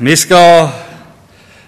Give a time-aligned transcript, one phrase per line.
[0.00, 0.68] Vi skal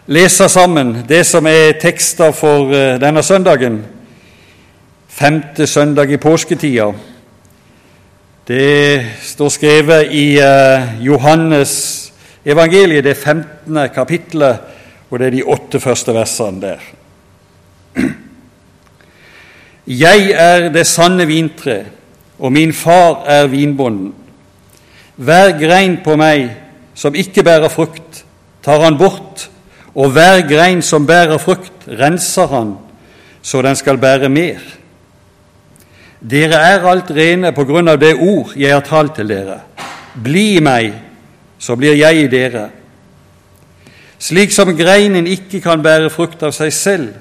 [0.07, 3.81] lese sammen det som er tekster for eh, denne søndagen,
[5.11, 6.93] femte søndag i påsketida.
[8.47, 11.75] Det står skrevet i eh, Johannes
[12.47, 13.83] evangeliet, det 15.
[13.95, 14.63] kapittelet,
[15.11, 16.89] og det er de åtte første versene der.
[20.07, 21.81] Jeg er det sanne vintre,
[22.39, 24.15] og min far er vinbonden.
[25.19, 26.70] Hver grein på meg
[27.01, 28.25] som ikke bærer frukt,
[28.61, 29.47] tar han bort,
[29.97, 32.75] og hver grein som bærer frukt, renser han,
[33.43, 34.61] så den skal bære mer.
[36.21, 39.63] Dere er alt rene på grunn av det ord jeg har talt til dere.
[40.21, 40.93] Bli i meg,
[41.59, 42.67] så blir jeg i dere.
[44.21, 47.15] Slik som greinen ikke kan bære frukt av seg selv,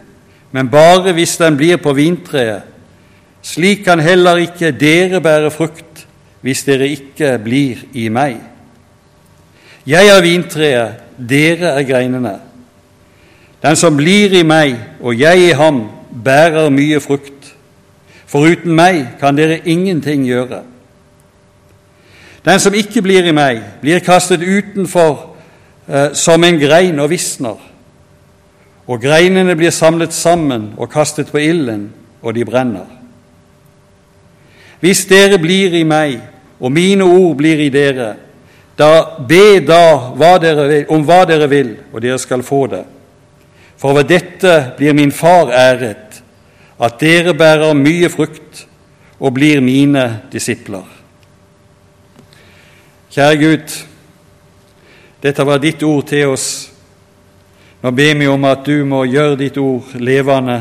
[0.52, 2.68] men bare hvis den blir på vintreet,
[3.40, 6.04] slik kan heller ikke dere bære frukt
[6.44, 8.42] hvis dere ikke blir i meg.
[9.88, 12.36] Jeg er vintreet, dere er greinene.
[13.64, 17.54] Den som blir i meg og jeg i ham, bærer mye frukt.
[18.30, 20.64] Foruten meg kan dere ingenting gjøre.
[22.46, 25.36] Den som ikke blir i meg, blir kastet utenfor
[25.88, 27.58] eh, som en grein og visner.
[28.90, 31.90] Og greinene blir samlet sammen og kastet på ilden,
[32.22, 32.88] og de brenner.
[34.80, 36.20] Hvis dere blir i meg,
[36.60, 38.14] og mine ord blir i dere,
[38.80, 42.86] da Be da hva vil, om hva dere vil, og dere skal få det.
[43.80, 46.22] For ved dette blir min Far æret,
[46.80, 48.66] at dere bærer mye frukt
[49.20, 50.86] og blir mine disipler.
[53.12, 53.76] Kjære Gud,
[55.24, 56.70] dette var ditt ord til oss.
[57.84, 60.60] Nå ber vi om at du må gjøre ditt ord levende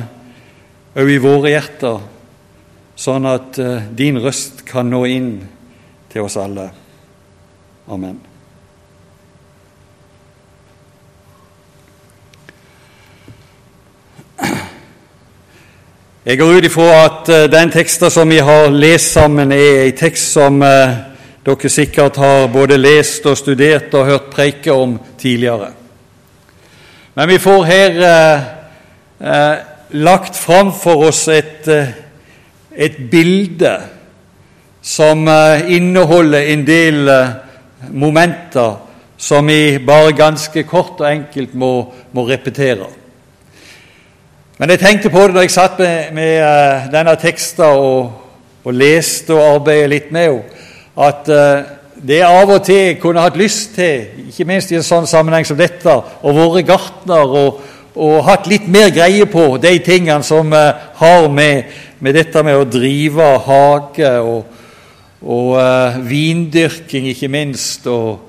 [0.99, 2.03] òg i våre hjerter,
[2.99, 5.33] sånn at eh, din røst kan nå inn
[6.11, 6.71] til oss alle.
[7.91, 8.21] Amen.
[16.25, 19.97] Jeg går ut ifra at eh, den teksten som vi har lest sammen, er en
[19.97, 20.99] tekst som eh,
[21.47, 25.71] dere sikkert har både lest og studert og hørt preike om tidligere.
[27.17, 28.47] Men vi får her eh,
[29.33, 29.57] eh
[29.91, 31.65] lagt fram for oss et,
[32.77, 33.71] et bilde
[34.83, 35.25] som
[35.65, 37.09] inneholder en del
[37.91, 38.77] momenter
[39.19, 41.73] som vi bare ganske kort og enkelt må,
[42.13, 42.87] må repetere.
[44.59, 48.13] Men jeg tenkte på det da jeg satt med, med uh, denne teksten og,
[48.65, 50.65] og, leste og arbeidet litt med henne,
[50.99, 54.87] at det det av og til jeg kunne hatt lyst til, ikke minst i en
[54.87, 57.59] sånn sammenheng som dette, å være gartner og,
[57.99, 62.59] og hatt litt mer greie på de tingene som uh, har med, med, dette med
[62.59, 64.58] å drive hage og,
[65.23, 68.21] og uh, vindyrking, ikke minst, og,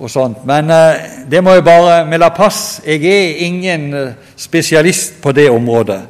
[0.00, 0.46] og sånt.
[0.48, 0.92] Men uh,
[1.30, 2.80] det må jeg bare melde pass.
[2.86, 6.00] Jeg er ingen uh, spesialist på det området.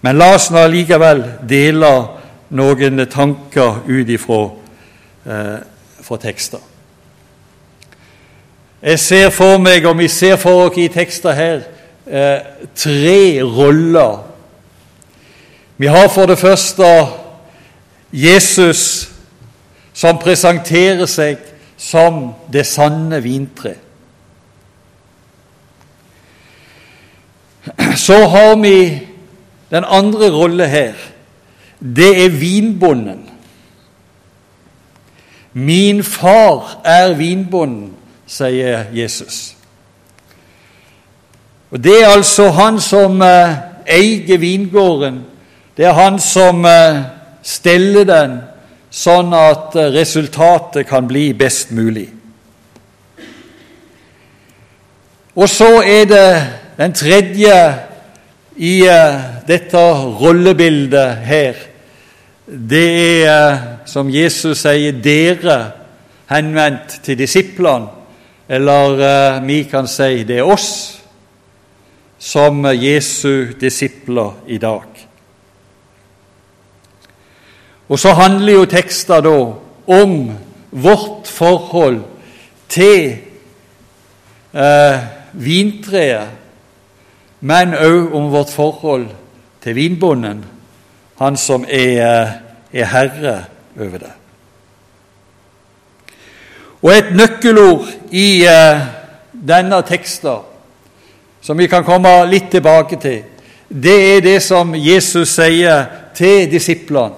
[0.00, 1.90] Men la oss nå likevel dele
[2.48, 4.40] noen tanker ut ifra
[5.28, 6.62] uh, tekster.
[8.82, 11.60] Jeg ser for meg, og vi ser for oss i tekster her,
[12.78, 14.22] tre roller.
[15.76, 16.86] Vi har for det første
[18.12, 19.10] Jesus
[19.98, 21.40] som presenterer seg
[21.78, 23.74] som det sanne vintre.
[27.98, 28.78] Så har vi
[29.70, 30.94] den andre rolle her.
[31.80, 33.24] Det er vinbonden.
[35.52, 37.92] Min far er vinbonden,
[38.26, 39.56] sier Jesus.
[41.70, 43.56] Og Det er altså han som eh,
[43.86, 45.24] eier vingården.
[45.76, 47.02] Det er han som eh,
[47.42, 48.38] steller den,
[48.90, 52.08] sånn at eh, resultatet kan bli best mulig.
[55.38, 56.28] Og så er det
[56.78, 57.54] den tredje
[58.58, 59.82] i uh, dette
[60.18, 61.60] rollebildet her.
[62.46, 62.86] Det
[63.22, 65.58] er, uh, som Jesus sier, dere
[66.32, 67.94] henvendt til disiplene.
[68.48, 70.70] Eller vi kan si det er oss
[72.18, 74.97] som Jesu disipler i dag.
[77.88, 79.36] Og så handler jo teksten da
[79.88, 80.14] om
[80.70, 82.02] vårt forhold
[82.68, 83.16] til
[84.52, 84.98] eh,
[85.32, 86.28] vintreet,
[87.40, 89.06] men òg om vårt forhold
[89.62, 90.44] til vinbonden,
[91.18, 92.32] han som er,
[92.72, 93.36] er herre
[93.78, 94.12] over det.
[96.82, 98.84] Og et nøkkelord i eh,
[99.32, 100.44] denne teksten,
[101.40, 103.22] som vi kan komme litt tilbake til,
[103.68, 107.17] det er det som Jesus sier til disiplene.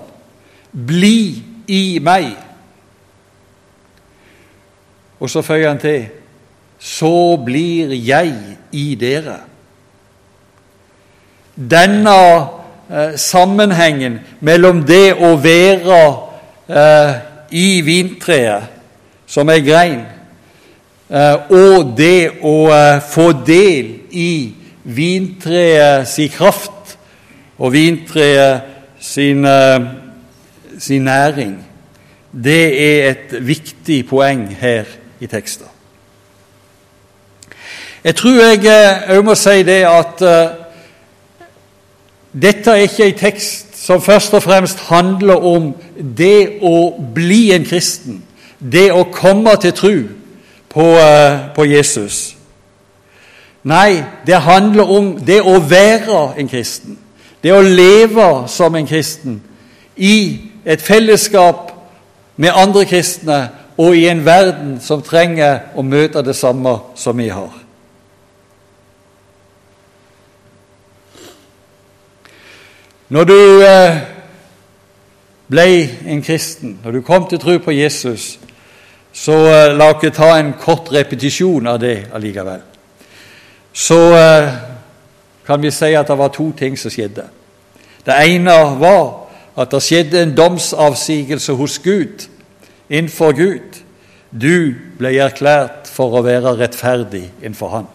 [0.72, 2.30] Bli i meg.
[5.20, 6.08] Og så føyer han til
[6.80, 8.32] så blir jeg
[8.72, 9.36] i dere.
[11.54, 12.16] Denne
[12.88, 15.98] eh, sammenhengen mellom det å være
[16.72, 17.12] eh,
[17.52, 18.70] i vintreet,
[19.28, 20.00] som er grein,
[21.12, 24.32] eh, og det å eh, få del i
[24.88, 26.96] vintreet sin kraft
[27.60, 28.64] og vintreet
[29.04, 29.90] sin, eh,
[30.80, 31.66] sin næring,
[32.32, 34.84] det er et viktig poeng her
[35.20, 35.66] i teksten.
[38.04, 38.58] Jeg tror jeg
[39.08, 40.52] òg eh, må si det at uh,
[42.42, 45.74] dette er ikke en tekst som først og fremst handler om
[46.16, 48.22] det å bli en kristen,
[48.60, 49.92] det å komme til tro
[50.72, 52.36] på, uh, på Jesus.
[53.68, 56.96] Nei, det handler om det å være en kristen,
[57.42, 59.42] det å leve som en kristen
[59.96, 61.72] i et fellesskap
[62.36, 63.48] med andre kristne
[63.80, 67.52] og i en verden som trenger å møte det samme som vi har.
[73.10, 73.96] Når du eh,
[75.50, 75.64] ble
[76.06, 78.36] en kristen, når du kom til tro på Jesus,
[79.12, 82.60] så eh, la oss ta en kort repetisjon av det allikevel.
[83.72, 84.52] Så eh,
[85.46, 87.24] kan vi si at det var to ting som skjedde.
[88.06, 89.19] Det ene var
[89.60, 92.28] at det skjedde en domsavsigelse hos Gud,
[92.88, 93.82] innenfor Gud.
[94.30, 97.88] Du ble erklært for å være rettferdig innenfor Han.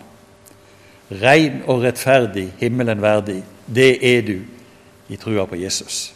[1.21, 3.39] Rein og rettferdig, himmelen verdig.
[3.65, 4.37] Det er du
[5.09, 6.13] i trua på Jesus.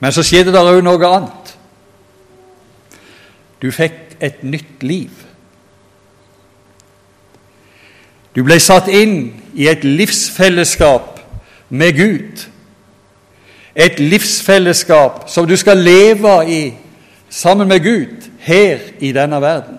[0.00, 1.54] Men så skjedde det òg noe annet.
[3.62, 5.12] Du fikk et nytt liv.
[8.34, 11.20] Du ble satt inn i et livsfellesskap
[11.68, 12.44] med Gud.
[13.76, 16.74] Et livsfellesskap som du skal leve i
[17.30, 19.78] sammen med Gud her i denne verden.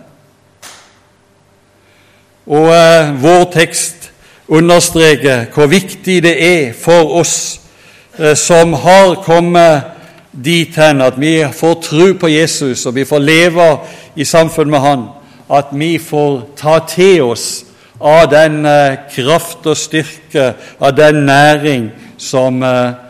[2.46, 4.12] Og eh, vår tekst
[4.48, 7.62] understreker hvor viktig det er for oss
[8.20, 9.96] eh, som har kommet
[10.32, 13.70] dit hen at vi får tro på Jesus og vi får leve
[14.16, 15.08] i samfunn med Han,
[15.50, 17.66] at vi får ta til oss
[18.00, 23.05] av den eh, kraft og styrke, av den næring som, eh,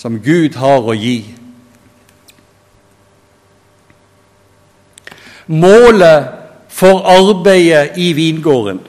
[0.00, 1.18] som Gud har å gi.
[5.50, 6.30] Målet
[6.72, 8.80] for arbeidet i vingården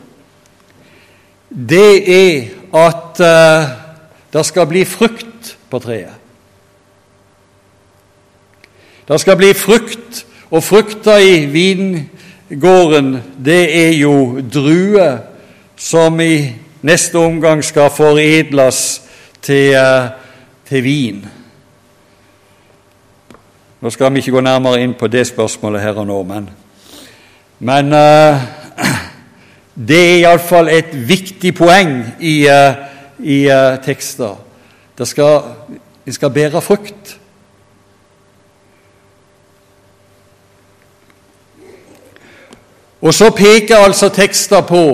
[1.52, 2.36] det er
[2.80, 3.72] at uh,
[4.32, 6.16] det skal bli frukt på treet.
[9.08, 10.22] Det skal bli frukt,
[10.52, 15.18] og frukta i vingården, det er jo druer
[15.76, 16.54] som i
[16.88, 19.02] neste omgang skal foredles
[19.44, 20.21] til, uh,
[20.72, 21.26] til vin.
[23.82, 26.48] Nå skal vi ikke gå nærmere inn på det spørsmålet her og nå, men,
[27.60, 28.46] men uh,
[29.90, 32.80] det er iallfall et viktig poeng i, uh,
[33.20, 34.38] i uh, tekster.
[34.96, 35.42] Det skal,
[36.06, 37.18] de skal bære frukt.
[43.02, 44.86] Og så peker altså tekster på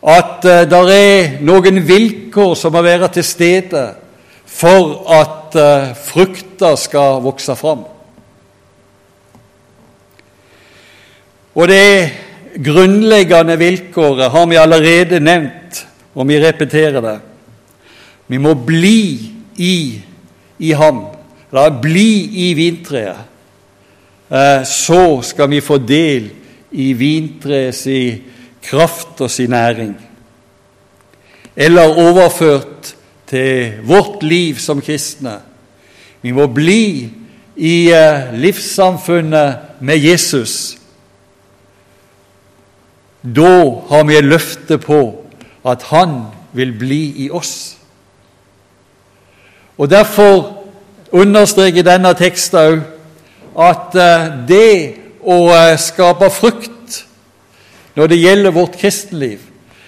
[0.00, 3.88] at uh, det er noen vilkår som må være til stede
[4.58, 7.84] for at frukta frukter skal vokse fram.
[11.54, 12.10] Og det
[12.64, 17.18] grunnleggende vilkåret har vi allerede nevnt, og vi repeterer det.
[18.28, 20.02] Vi må bli i,
[20.58, 21.06] i ham,
[21.52, 22.10] la bli
[22.48, 23.24] i vintreet.
[24.28, 26.28] Eh, så skal vi få del
[26.76, 27.86] i vintreets
[28.62, 29.94] kraft og sin næring.
[31.56, 32.97] Eller overført
[33.28, 35.38] til vårt liv som kristne.
[36.22, 37.10] Vi må bli
[37.56, 40.78] i eh, livssamfunnet med Jesus
[43.22, 45.24] da har vi et løfte på
[45.66, 47.76] at Han vil bli i oss.
[49.78, 50.54] Og Derfor
[51.12, 52.80] understreker denne teksten òg
[53.58, 54.72] at eh, det
[55.24, 56.98] å eh, skape frukt
[57.96, 59.40] når det gjelder vårt kristenliv,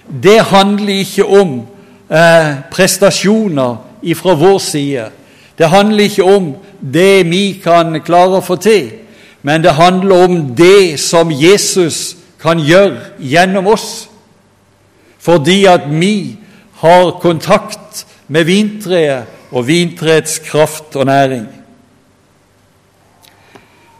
[0.09, 1.53] det handler ikke om
[2.11, 3.77] eh, prestasjoner
[4.17, 5.11] fra vår side.
[5.59, 8.91] Det handler ikke om det vi kan klare å få til,
[9.43, 14.09] men det handler om det som Jesus kan gjøre gjennom oss,
[15.21, 16.39] fordi at vi
[16.81, 21.47] har kontakt med vintreet og vintreets kraft og næring.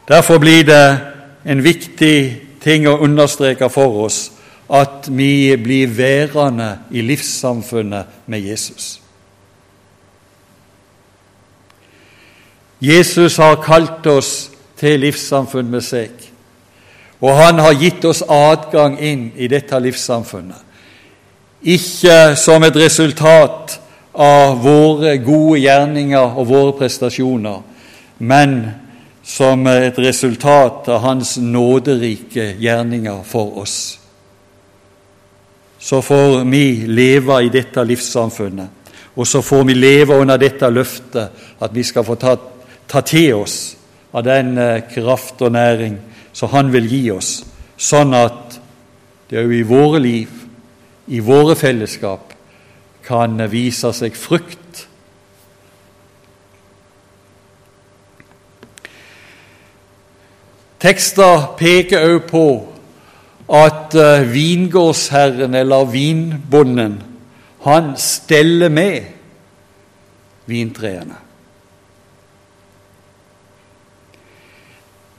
[0.07, 0.97] Derfor blir det
[1.45, 2.17] en viktig
[2.61, 4.31] ting å understreke for oss
[4.71, 9.01] at vi blir værende i livssamfunnet med Jesus.
[12.81, 14.49] Jesus har kalt oss
[14.79, 16.09] til livssamfunn med seg.
[17.21, 20.57] Og han har gitt oss adgang inn i dette livssamfunnet.
[21.61, 23.77] Ikke som et resultat
[24.17, 27.61] av våre gode gjerninger og våre prestasjoner,
[28.17, 28.55] men
[29.21, 34.00] som et resultat av Hans nåderike gjerninger for oss.
[35.81, 38.69] Så får vi leve i dette livssamfunnet,
[39.17, 42.35] og så får vi leve under dette løftet at vi skal få ta,
[42.87, 43.55] ta til oss
[44.13, 45.97] av den eh, kraft og næring
[46.33, 47.41] som Han vil gi oss,
[47.77, 48.59] sånn at
[49.27, 50.29] det òg i våre liv,
[51.07, 52.31] i våre fellesskap,
[53.03, 54.85] kan vise seg frukt.
[60.81, 62.45] Tekster peker òg på
[63.51, 67.03] at eh, vingårdsherren eller vinbonden,
[67.63, 69.03] han steller med
[70.45, 71.17] vintreene.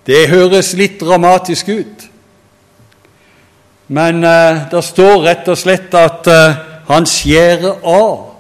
[0.07, 2.09] Det høres litt dramatisk ut,
[3.93, 8.31] men eh, det står rett og slett at eh, han skjærer av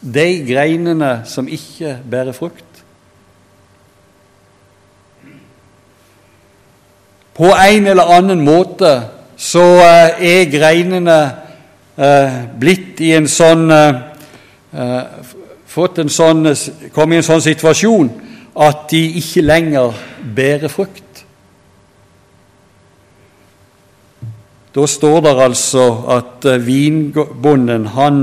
[0.00, 2.64] de greinene som ikke bærer frukt.
[7.34, 11.18] På en eller annen måte så eh, er greinene
[11.96, 14.06] eh, blitt i en sånn eh,
[15.70, 16.48] Fått en sånn,
[16.90, 18.08] kommet i en sånn situasjon
[18.58, 19.94] at de ikke lenger
[20.34, 21.20] bærer frukt.
[24.74, 25.84] Da står det altså
[26.16, 28.18] at vinbonden, han,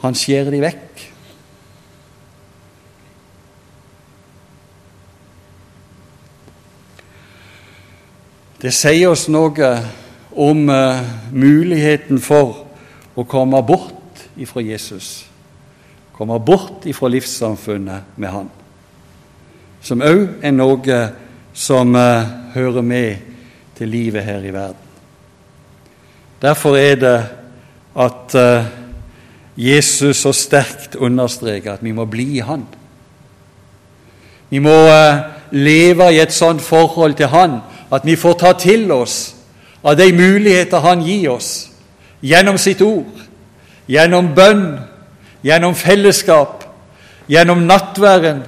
[0.00, 0.91] han skjærer de vekk.
[8.62, 9.72] Det sier oss noe
[10.32, 11.02] om uh,
[11.34, 12.62] muligheten for
[13.18, 15.24] å komme bort ifra Jesus.
[16.14, 18.48] Komme bort ifra livssamfunnet med Han.
[19.82, 21.00] Som òg er noe
[21.52, 22.22] som uh,
[22.54, 23.28] hører med
[23.76, 24.88] til livet her i verden.
[26.42, 27.18] Derfor er det
[27.98, 28.64] at eh,
[29.56, 32.64] Jesus så sterkt understreker at vi må bli i Han.
[34.50, 35.20] Vi må eh,
[35.52, 37.60] leve i et sånt forhold til Han
[37.92, 39.34] at vi får ta til oss
[39.84, 41.68] av de muligheter Han gir oss
[42.22, 43.18] gjennom sitt ord,
[43.90, 44.78] gjennom bønn,
[45.42, 46.62] gjennom fellesskap,
[47.26, 48.44] gjennom nattværen,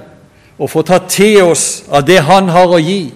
[0.57, 3.11] og få ta til oss av det Han har å gi,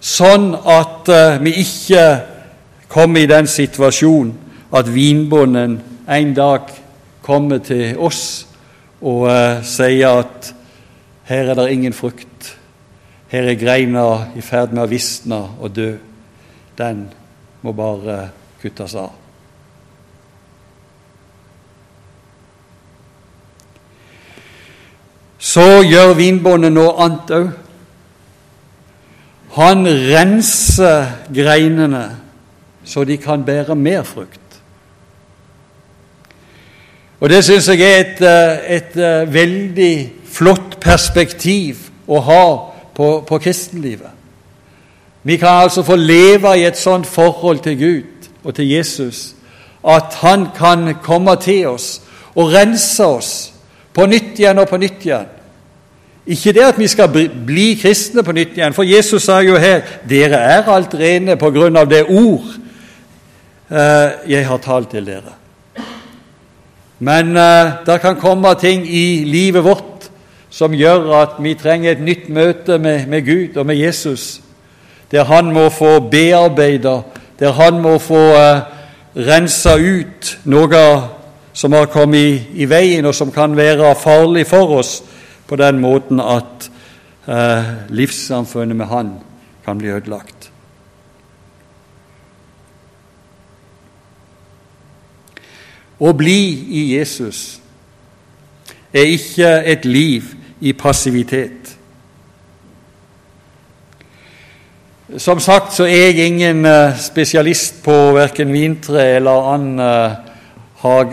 [0.00, 2.04] sånn at uh, vi ikke
[2.90, 4.32] kommer i den situasjonen
[4.74, 5.78] at vinbonden
[6.10, 6.70] en dag
[7.22, 8.22] kommer til oss
[9.00, 10.50] og uh, sier at
[11.30, 12.56] her er det ingen frukt,
[13.30, 15.92] her er greina i ferd med å visne og dø.
[16.78, 17.04] Den
[17.62, 18.30] må bare
[18.62, 19.12] kuttes av.
[25.40, 27.52] Så gjør vinbåndet noe annet òg.
[29.56, 32.04] Han renser greinene
[32.84, 34.40] så de kan bære mer frukt.
[37.20, 43.24] Og Det syns jeg er et, eh, et, eh, veldig flott perspektiv å ha på,
[43.28, 44.10] på kristenlivet.
[45.22, 49.34] Vi kan altså få leve i et sånt forhold til Gud og til Jesus
[49.88, 52.02] at Han kan komme til oss
[52.34, 53.52] og rense oss
[53.94, 55.28] på nytt igjen og på nytt igjen.
[56.26, 57.08] Ikke det at vi skal
[57.46, 61.50] bli kristne på nytt igjen, for Jesus sa jo her dere er alt rene på
[61.50, 62.60] grunn av det ord
[63.70, 65.36] Eh, jeg har talt til dere.
[67.00, 69.84] Men uh, det kan komme ting i livet vårt
[70.50, 74.40] som gjør at vi trenger et nytt møte med, med Gud og med Jesus,
[75.10, 77.00] der Han må få bearbeida,
[77.38, 78.62] der Han må få uh,
[79.16, 80.84] rensa ut noe
[81.52, 85.02] som har kommet i, i, veien, og som kan være farlig for oss,
[85.46, 86.70] på den måten at
[87.26, 89.14] uh, livssamfunnet med Han
[89.64, 90.50] kan bli ødelagt.
[96.00, 96.42] Å bli
[96.80, 97.60] i Jesus
[98.92, 101.76] er ikke et liv i passivitet.
[105.18, 109.48] Som sagt så er jeg ingen eh, spesialist på verken vintre eller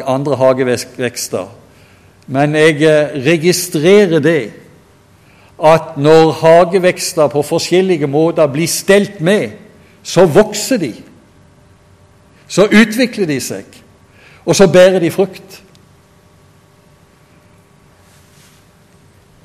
[0.05, 1.47] andre hagevekster.
[2.27, 4.51] Men jeg eh, registrerer det
[5.57, 9.49] at når hagevekster på forskjellige måter blir stelt med,
[10.03, 10.93] så vokser de.
[12.47, 13.65] Så utvikler de seg
[14.47, 15.63] og så bærer de frukt.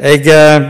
[0.02, 0.64] Jeg eh,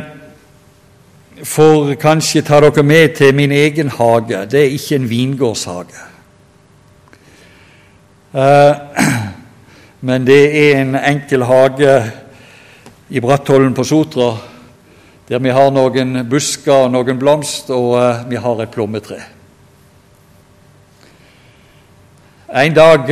[1.48, 4.42] får kanskje ta dere med til min egen hage.
[4.44, 6.02] Det er ikke en vingårdshage.
[8.34, 8.82] Eh,
[10.08, 11.94] men det er en enkel hage
[13.08, 14.34] i Bratthollen på Sotra,
[15.28, 19.22] der vi har noen busker og noen blomster, og eh, vi har et plommetre.
[22.52, 23.08] En dag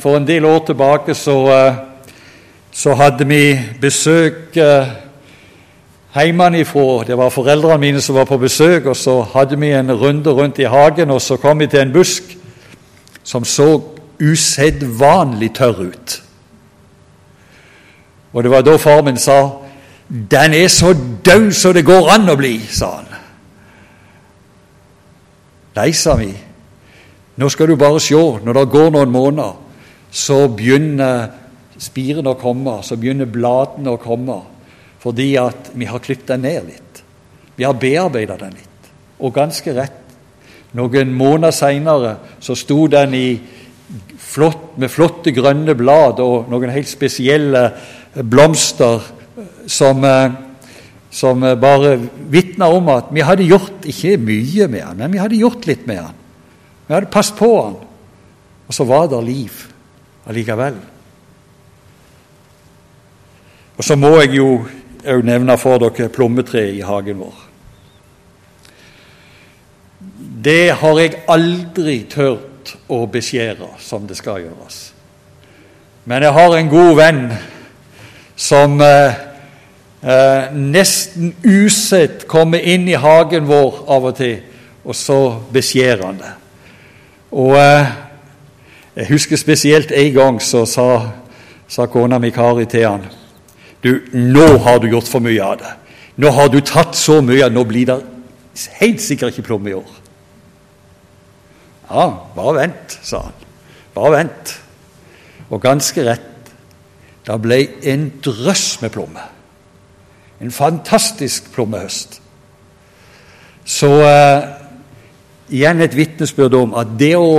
[0.00, 1.36] for en del år tilbake så,
[2.72, 3.44] så hadde vi
[3.84, 4.56] besøk
[6.14, 7.04] hjemmefra.
[7.06, 10.58] Det var foreldrene mine som var på besøk, og så hadde vi en runde rundt
[10.58, 12.36] i hagen, og så kom vi til en busk
[13.24, 13.80] som så
[14.20, 16.22] usedvanlig tørr ut.
[18.32, 19.50] Og det var da far min sa
[20.08, 23.06] 'Den er så død så det går an å bli', sa han.
[25.76, 26.34] Nei, sa vi.
[27.36, 29.56] Nå skal du bare se, når det går noen måneder,
[30.10, 31.28] så begynner
[31.78, 34.51] spirene å komme, så begynner bladene å komme
[35.02, 37.02] fordi at vi har klippet den ned litt.
[37.56, 38.92] Vi har bearbeidet den litt.
[39.22, 39.98] Og ganske rett.
[40.78, 43.26] Noen måneder seinere så sto den i
[44.22, 47.66] flott, med flotte grønne blad og noen helt spesielle
[48.14, 49.02] blomster
[49.66, 50.32] som, eh,
[51.10, 51.98] som bare
[52.32, 55.86] vitna om at vi hadde gjort ikke mye med den, men vi hadde gjort litt
[55.86, 56.14] med den.
[56.86, 57.76] Vi hadde passet på den.
[58.68, 59.52] Og så var det liv
[60.28, 60.78] allikevel.
[63.76, 64.62] Og så må jeg jo
[65.02, 67.40] òg nevne for dere plommetreet i hagen vår.
[70.42, 74.92] Det har jeg aldri tørt å beskjære som det skal gjøres.
[76.04, 77.20] Men jeg har en god venn
[78.38, 79.18] som eh,
[80.02, 84.40] eh, nesten usett kommer inn i hagen vår av og til,
[84.82, 85.18] og så
[85.54, 86.32] beskjærer han det.
[87.38, 87.92] Og eh,
[88.98, 90.88] jeg husker spesielt en gang så sa,
[91.68, 93.06] sa kona mi Kari til han
[93.82, 95.72] du, nå har du gjort for mye av det.
[96.22, 97.98] Nå har du tatt så mye at nå blir det
[98.78, 99.98] helt sikkert ikke plomme i år.
[101.92, 103.46] Ja, bare vent, sa han.
[103.94, 104.54] Bare vent.
[105.50, 106.28] Og ganske rett.
[107.26, 107.58] Det ble
[107.92, 109.24] en drøss med plomme.
[110.42, 112.18] En fantastisk plommehøst.
[113.64, 114.48] Så eh,
[115.54, 117.36] igjen et vitnesbyrd om at det å,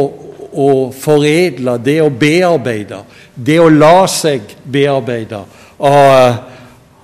[0.53, 3.01] å foredle, det å bearbeide,
[3.36, 5.41] det å la seg bearbeide
[5.77, 6.36] av,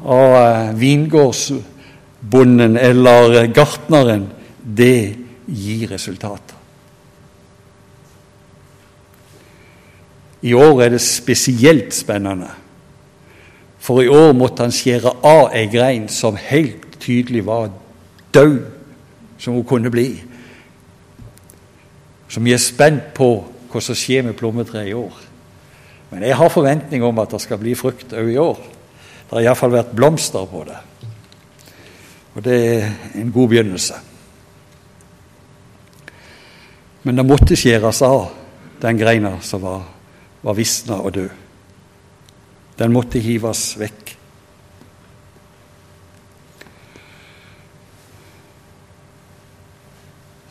[0.03, 4.29] av eh, vingårdsbonden eller gartneren,
[4.63, 6.55] det gir resultater.
[10.41, 12.47] I år er det spesielt spennende,
[13.79, 17.69] for i år måtte han skjære av ei grein som helt tydelig var
[18.33, 18.59] død,
[19.39, 20.23] som hun kunne bli.
[22.29, 23.29] Så vi er spent på
[23.71, 25.28] hva som skjer med plommetreet i år.
[26.09, 28.61] Men jeg har forventning om at det skal bli frukt òg i år.
[29.29, 30.77] Det har iallfall vært blomster på det.
[32.33, 32.87] Og det er
[33.21, 33.97] en god begynnelse.
[37.03, 38.31] Men det måtte skjæres av,
[38.81, 39.83] den greina som var,
[40.41, 41.29] var visna og død.
[42.79, 44.15] Den måtte hives vekk.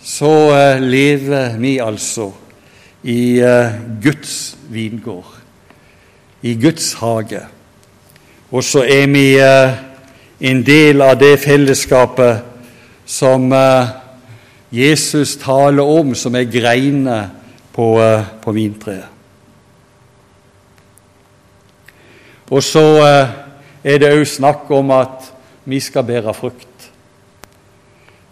[0.09, 2.31] Så uh, lever vi altså
[3.09, 5.38] i uh, Guds vingård
[6.43, 7.41] i Guds hage.
[8.51, 9.73] Og så er vi eh,
[10.41, 12.45] en del av det fellesskapet
[13.09, 13.91] som eh,
[14.73, 17.19] Jesus taler om, som er greinene
[17.75, 19.15] på, eh, på vintreet.
[22.49, 22.81] Og så
[23.85, 25.27] er det òg snakk om at
[25.69, 26.87] vi skal bære frukt.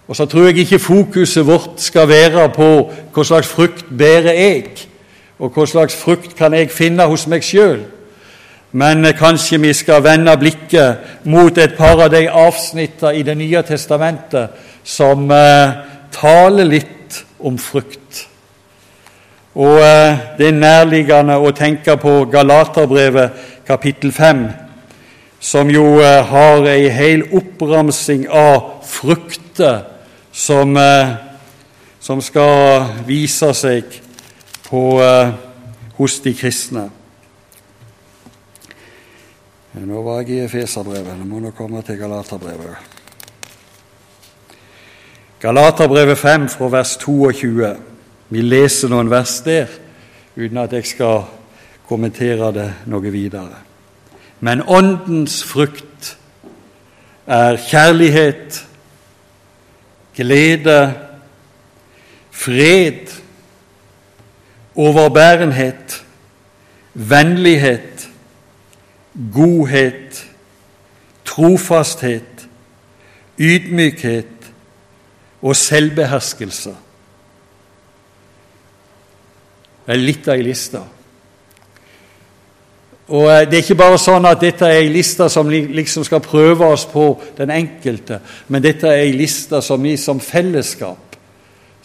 [0.09, 2.69] Og så tror jeg ikke fokuset vårt skal være på
[3.13, 4.87] hva slags frukt bærer jeg,
[5.39, 7.83] og hva slags frukt kan jeg finne hos meg sjøl.
[8.73, 13.63] Men kanskje vi skal vende blikket mot et par av de avsnittene i Det nye
[13.63, 14.51] testamentet
[14.85, 15.77] som eh,
[16.13, 18.27] taler litt om frukt.
[19.55, 24.47] Og eh, Det er nærliggende å tenke på Galaterbrevet kapittel 5,
[25.41, 29.85] som jo eh, har ei hel oppramsing av frukter
[30.33, 31.15] som, eh,
[32.01, 34.01] som skal vise seg
[34.69, 35.33] på, eh,
[35.97, 36.91] hos de kristne.
[39.77, 41.19] Nå var jeg i Efeserbrevet.
[41.19, 42.95] Nå må nå komme til Galaterbrevet.
[45.41, 47.75] Galaterbrevet 5 fra vers 22.
[48.33, 49.69] Vi leser noen vers der
[50.37, 51.27] uten at jeg skal
[51.89, 53.61] kommentere det noe videre.
[54.41, 56.17] Men Åndens frukt
[57.27, 58.63] er kjærlighet,
[60.17, 60.81] glede,
[62.33, 63.13] fred,
[64.77, 66.01] overbærenhet,
[66.95, 67.96] vennlighet,
[69.33, 70.27] godhet,
[71.25, 72.49] trofasthet,
[73.39, 74.51] ydmykhet
[75.43, 76.75] og selvbeherskelse.
[79.87, 80.83] Det er litt av ei liste.
[83.07, 86.25] Og eh, Det er ikke bare sånn at dette er ei liste som liksom skal
[86.25, 91.17] prøve oss på den enkelte, men dette er ei liste som vi som fellesskap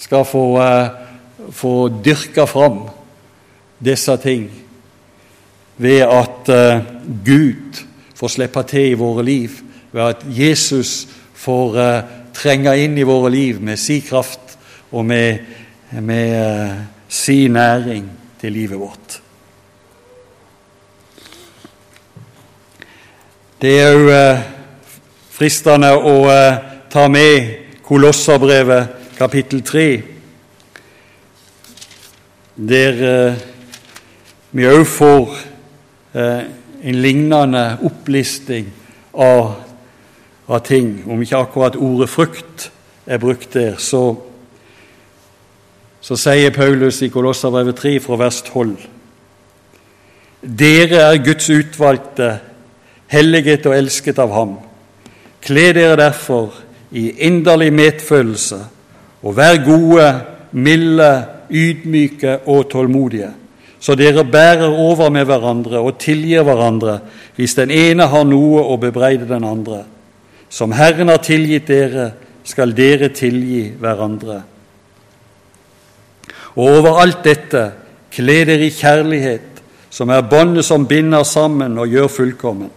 [0.01, 2.87] skal få, uh, få dyrka fram
[3.77, 4.47] disse ting
[5.81, 6.83] ved at uh,
[7.25, 7.81] Gud
[8.15, 9.49] får slippe til i våre liv,
[9.91, 14.57] ved at Jesus får uh, trenge inn i våre liv med sin kraft
[14.91, 15.41] og med,
[15.91, 16.77] med uh,
[17.09, 18.05] sin næring
[18.41, 19.19] til livet vårt.
[23.61, 24.47] Det er òg
[25.31, 26.15] fristende å
[26.89, 29.85] ta med Kolosserbrevet kapittel 3,
[32.57, 33.01] der
[34.51, 35.50] vi òg får eh,
[36.13, 38.71] en lignende opplisting
[39.11, 39.53] av,
[40.47, 41.03] av, ting.
[41.07, 42.69] Om ikke akkurat ordet frukt
[43.05, 44.15] er brukt der, så,
[46.01, 48.75] så sier Paulus i Kolosserbrevet 3 fra vers 12.:
[50.41, 52.33] Dere er Guds utvalgte,
[53.11, 54.57] helliget og elsket av Ham.
[55.41, 56.53] Kle dere derfor
[56.91, 58.59] i inderlig medfølelse,
[59.21, 60.07] og vær gode,
[60.51, 61.11] milde,
[61.51, 63.31] ydmyke og tålmodige
[63.81, 66.99] så dere bærer over med hverandre og tilgir hverandre
[67.35, 69.83] hvis den ene har noe å bebreide den andre.
[70.51, 72.11] Som Herren har tilgitt dere,
[72.45, 74.41] skal dere tilgi hverandre.
[76.57, 77.63] Og over alt dette
[78.11, 82.69] kle dere i kjærlighet, som er båndet som binder sammen og gjør fullkommen.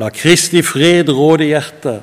[0.00, 2.00] La Kristi fred råde hjertet,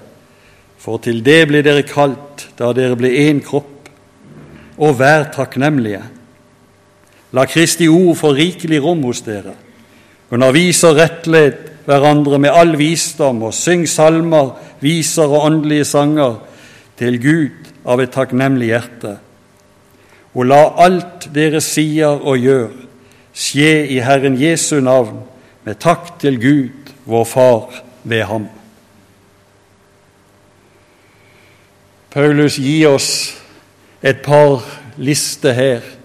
[0.79, 3.89] for til det blir dere kalt da dere blir én kropp.
[4.79, 6.03] Og vær takknemlige.
[7.31, 9.53] La Kristi ord få rikelig rom hos dere.
[10.33, 16.37] Undervis og rettled hverandre med all visdom, og syng salmer, viser og åndelige sanger
[16.97, 19.15] til Gud av et takknemlig hjerte.
[20.37, 22.69] Og la alt dere sier og gjør,
[23.33, 25.23] skje i Herren Jesu navn,
[25.65, 28.47] med takk til Gud, vår Far, ved ham.
[32.09, 33.11] Paulus gir oss
[34.01, 34.63] et par
[34.97, 35.98] lister her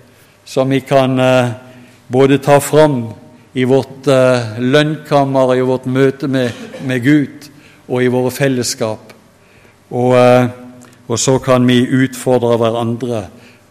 [0.54, 1.50] som vi kan eh,
[2.06, 3.08] både ta fram
[3.52, 6.52] i vårt eh, lønnkammer, i vårt møte med,
[6.86, 7.48] med Gud
[7.88, 9.10] og i våre fellesskap.
[9.90, 10.46] Og, eh,
[11.08, 13.24] og, så kan vi utfordre hverandre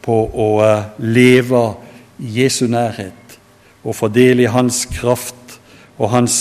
[0.04, 0.50] på å
[1.00, 1.62] leve
[2.20, 3.38] i Jesu nærhet
[3.84, 5.56] og få del i Hans kraft
[5.96, 6.36] og Hans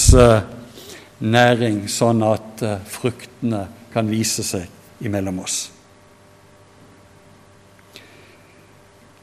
[1.23, 3.63] næring, sånn at fruktene
[3.95, 5.69] kan vise seg imellom oss.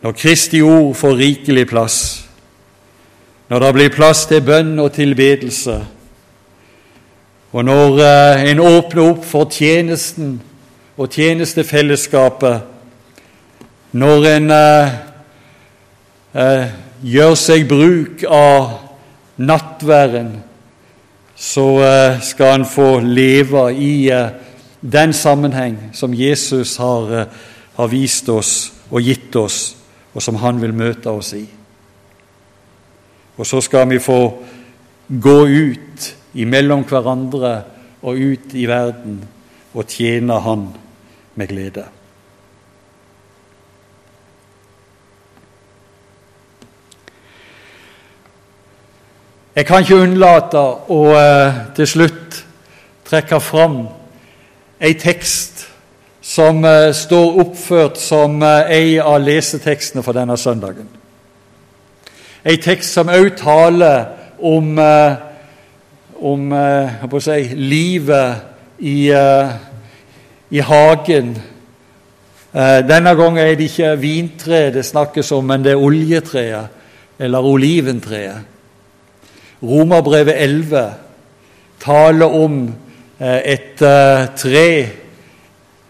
[0.02, 2.26] Når Kristi ord får rikelig plass,
[3.50, 5.80] når det blir plass til bønn og tilbedelse,
[7.52, 10.36] og når eh, en åpner opp for tjenesten
[11.00, 12.62] og tjenestefellesskapet,
[13.92, 14.92] når en eh,
[16.38, 16.68] eh,
[17.02, 18.70] gjør seg bruk av
[19.42, 20.30] nattværen,
[21.36, 24.30] så eh, skal en få leve i eh,
[24.80, 27.26] den sammenheng som Jesus har, eh,
[27.76, 28.54] har vist oss
[28.92, 29.79] og gitt oss
[30.14, 31.46] og som Han vil møte oss i.
[33.38, 34.20] Og så skal vi få
[35.10, 37.54] gå ut imellom hverandre
[38.02, 39.22] og ut i verden
[39.74, 40.68] og tjene Han
[41.36, 41.86] med glede.
[49.56, 50.60] Jeg kan ikke unnlate
[50.94, 52.36] å eh, til slutt
[53.10, 53.82] trekke fram
[54.80, 55.66] ei tekst
[56.30, 60.86] som uh, står oppført som uh, ei av lesetekstene for denne søndagen.
[62.46, 64.06] Ei tekst som òg taler
[64.46, 65.18] om, uh,
[66.22, 66.54] om
[67.20, 68.46] si, livet
[68.80, 69.10] i,
[70.50, 71.34] i hagen.
[72.54, 76.78] Denne gangen er det ikke vintre det snakkes om, men det er oljetreet,
[77.20, 78.48] eller oliventreet.
[79.60, 80.86] Romerbrevet 11
[81.84, 82.62] taler om
[83.20, 83.84] et
[84.40, 85.09] tre Eh,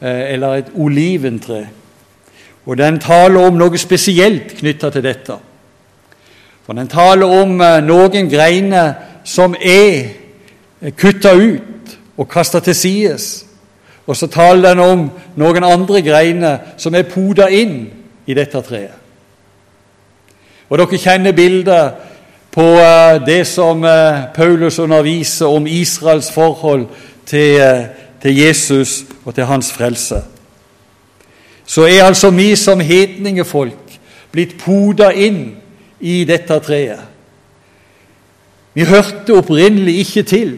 [0.02, 1.68] eller et oliventre.
[2.66, 5.36] Og den taler om noe spesielt knytta til dette.
[6.66, 8.92] For den taler om eh, noen greiner
[9.26, 10.12] som er
[10.82, 13.30] eh, kutta ut og kasta til sides.
[14.06, 17.88] Og så taler den om noen andre greiner som er poda inn
[18.26, 18.96] i dette treet.
[20.70, 22.06] Og dere kjenner bildet
[22.54, 22.66] på
[23.26, 23.82] det som
[24.36, 26.86] Paulus underviser om Israels forhold
[27.26, 27.58] til
[28.22, 30.24] til Jesus og til hans frelse.
[31.66, 34.00] Så er altså vi som hetningefolk
[34.32, 35.58] blitt poda inn
[36.00, 37.06] i dette treet.
[38.74, 40.52] Vi hørte opprinnelig ikke til,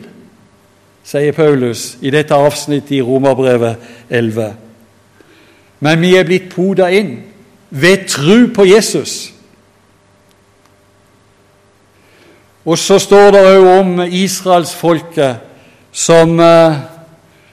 [1.04, 3.76] sier Paulus i dette avsnittet i Romerbrevet
[4.10, 4.52] 11.
[5.82, 7.16] Men vi er blitt poda inn
[7.72, 9.32] ved tru på Jesus.
[12.66, 15.42] Og så står det òg om israelsfolket
[15.92, 16.78] som uh,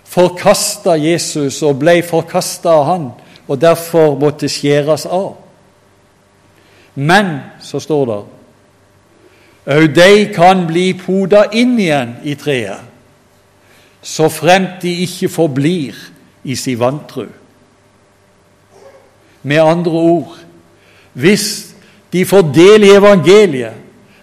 [0.08, 3.06] forkasta Jesus og ble forkasta av han,
[3.48, 5.36] og derfor måtte skjæres av.
[6.98, 8.18] Men, så står det,
[9.68, 12.84] òg de kan bli poda inn igjen i treet,
[14.02, 15.96] så fremt de ikke forblir
[16.48, 17.26] i si vantru.
[19.42, 20.36] Med andre ord
[21.18, 21.74] hvis
[22.12, 23.74] de får del i evangeliet,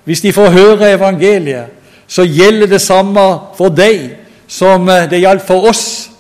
[0.03, 1.65] hvis de får høre evangeliet,
[2.07, 3.23] så gjelder det samme
[3.57, 6.11] for deg som det gjaldt for oss.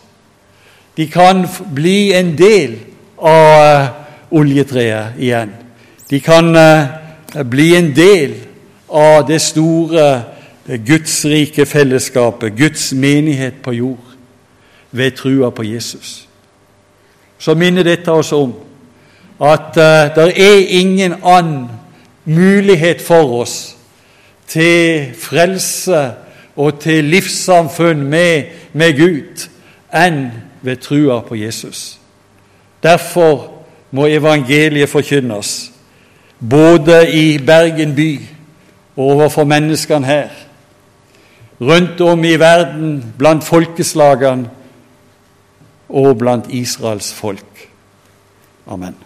[0.97, 2.77] De kan bli en del
[3.17, 3.87] av eh,
[4.31, 5.51] oljetreet igjen.
[6.09, 8.35] De kan eh, bli en del
[8.87, 10.05] av det store
[10.67, 14.15] eh, Guds rike fellesskapet, Guds menighet på jord,
[14.91, 16.27] ved trua på Jesus.
[17.37, 18.53] Så minner dette oss om
[19.43, 21.67] at det er ingen annen
[22.23, 23.75] mulighet for oss
[24.47, 25.99] til frelse
[26.55, 29.47] og til livssamfunn med, med Gud
[29.95, 30.29] enn
[30.65, 31.99] ved trua på Jesus.
[32.83, 33.51] Derfor
[33.91, 35.71] må evangeliet forkynnes,
[36.39, 38.09] både i Bergen by
[38.95, 40.29] og overfor menneskene her,
[41.61, 44.49] rundt om i verden, blant folkeslagene
[45.89, 47.67] og blant Israels folk.
[48.67, 49.04] Amen.